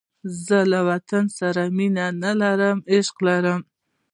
زه 0.45 0.59
وطن 0.89 1.25
سره 1.39 1.61
مینه 1.77 2.05
نه 2.21 2.31
لرم، 2.41 2.77
عشق 2.95 3.17
لرم 3.27 3.61